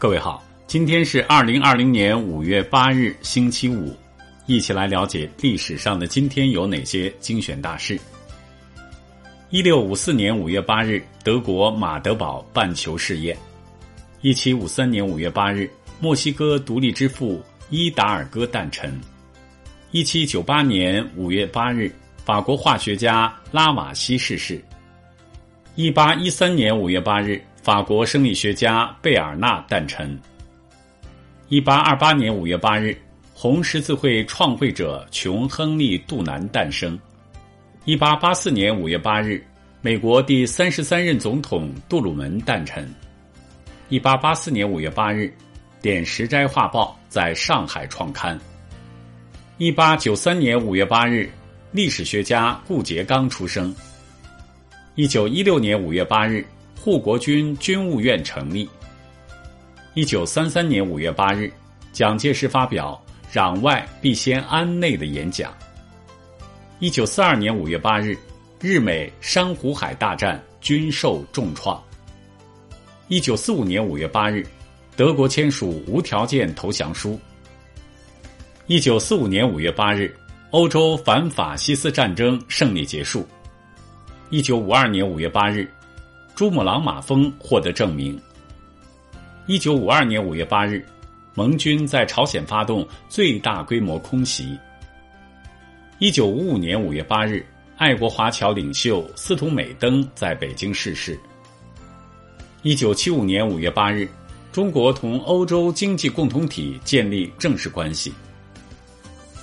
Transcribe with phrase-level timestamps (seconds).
[0.00, 3.92] 各位好，今天是二零二零年五月八日，星期五，
[4.46, 7.98] 一起来了解历史上的今天有哪些精选大事。
[9.50, 13.36] 一六五四年五月八日，德国马德堡半球试验；
[14.20, 15.68] 一七五三年五月八日，
[15.98, 18.88] 墨西哥独立之父伊达尔戈诞辰；
[19.90, 21.92] 一七九八年五月八日，
[22.24, 24.60] 法国化学家拉瓦锡逝世；
[25.74, 27.42] 一八一三年五月八日。
[27.68, 30.18] 法国生理学家贝尔纳诞辰。
[31.50, 32.96] 一八二八年五月八日，
[33.34, 36.98] 红十字会创会者琼·亨利·杜南诞生。
[37.84, 39.44] 一八八四年五月八日，
[39.82, 42.90] 美国第三十三任总统杜鲁门诞辰。
[43.90, 45.24] 一八八四年五月八日，
[45.82, 48.40] 《点石斋画报》在上海创刊。
[49.58, 51.30] 一八九三年五月八日，
[51.70, 53.76] 历史学家顾颉刚出生。
[54.94, 56.42] 一九一六年五月八日。
[56.80, 58.68] 护国军军务院成立。
[59.94, 61.52] 一九三三年五月八日，
[61.92, 63.00] 蒋介石发表
[63.32, 65.52] “攘外必先安内”的演讲。
[66.78, 68.16] 一九四二年五月八日，
[68.60, 71.82] 日美珊瑚海大战均受重创。
[73.08, 74.46] 一九四五年五月八日，
[74.94, 77.18] 德国签署无条件投降书。
[78.68, 80.14] 一九四五年五月八日，
[80.52, 83.26] 欧洲反法西斯战争胜利结束。
[84.30, 85.68] 一九五二年五月八日。
[86.38, 88.16] 珠穆朗玛峰获得证明。
[89.46, 90.86] 一九五二年五月八日，
[91.34, 94.56] 盟军在朝鲜发动最大规模空袭。
[95.98, 97.44] 一九五五年五月八日，
[97.76, 101.18] 爱国华侨领袖司徒美登在北京逝世。
[102.62, 104.08] 一九七五年五月八日，
[104.52, 108.14] 中国同欧洲经济共同体建立正式关系。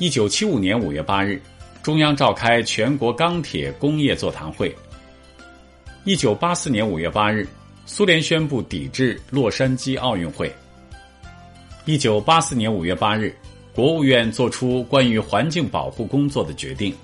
[0.00, 1.40] 一九七五年五月八日，
[1.84, 4.74] 中央召开全国钢铁工业座谈会。
[6.04, 7.46] 一九八四年五月八日，
[7.84, 10.50] 苏联宣布抵制洛杉矶奥运会。
[11.84, 13.36] 一九八四年五月八日，
[13.74, 16.94] 国务院作出关于环境保护工作的决定。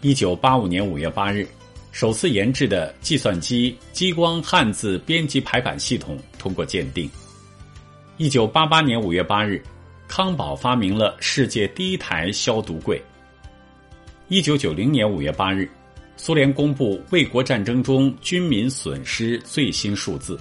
[0.00, 1.46] 一九八五年五月八日，
[1.92, 7.08] 首次研制的计算机激光汉字编辑排版系统通过鉴定。
[8.16, 9.62] 一九八八年五月八日，
[10.08, 12.98] 康宝发明了世界第一台消毒柜。
[14.28, 15.70] 一九九零年五月八日。
[16.22, 20.38] 苏联公布卫国战争中军民损失最新数字。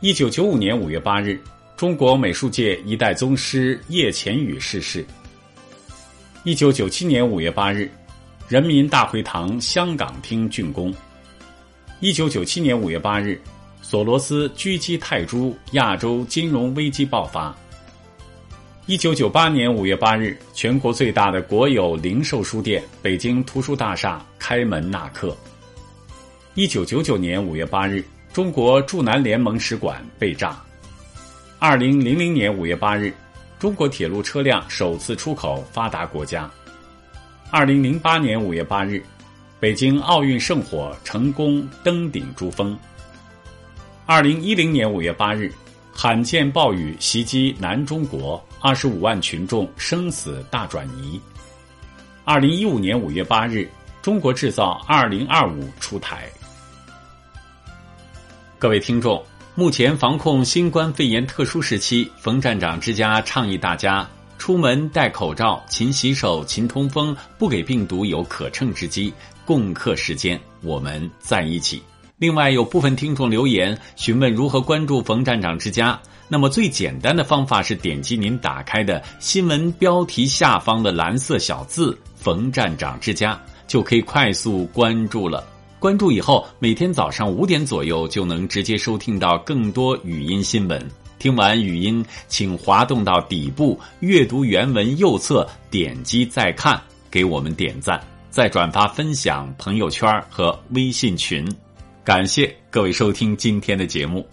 [0.00, 1.40] 一九九五年五月八日，
[1.76, 5.06] 中国美术界一代宗师叶浅羽逝世。
[6.42, 7.88] 一九九七年五月八日，
[8.48, 10.92] 人民大会堂香港厅竣工。
[12.00, 13.40] 一九九七年五月八日，
[13.80, 17.56] 索罗斯狙击泰铢，亚洲金融危机爆发。
[18.86, 25.34] 一九九八年五月八日，全国最大的国有零售书店北京图书大厦开门纳客。
[26.52, 30.62] 一九九九年五月八日，中国驻南联盟使馆被炸。
[31.58, 33.10] 二零零零年五月八日，
[33.58, 36.50] 中国铁路车辆首次出口发达国家。
[37.50, 39.02] 二零零八年五月八日，
[39.58, 42.78] 北京奥运圣火成功登顶珠峰。
[44.04, 45.50] 二零一零年五月八日。
[45.96, 51.18] 罕见暴雨袭击南中国，二十五万群众生死大转移。
[52.24, 53.68] 二零一五年五月八日，
[54.02, 56.28] 中国制造二零二五出台。
[58.58, 59.24] 各位听众，
[59.54, 64.06] 目前防控新冠肺炎特殊时期，冯站长之家倡议大家
[64.36, 69.14] 出门戴口罩、勤洗手、勤通风，不给病毒有可乘之机。
[69.44, 71.82] 共克时艰，我们在一起。
[72.24, 76.00] 另外，有部分听众留言询问如何关注冯站长之家。
[76.26, 85.46] 那么，最简单的方法是点击您打开的新闻标题下方的蓝色小字“冯站长之家”，就可以快速关注了。
[85.78, 90.82] 关注以后，每天早上五点左右就能直接收听到更多语音新闻。
[91.18, 96.80] 听完语音，请滑动到底部阅读原文右侧，点击再看，
[97.10, 101.46] 给我们点赞，再转发分享朋友圈和微信群。
[102.04, 104.28] 感谢各位收听今天的节目。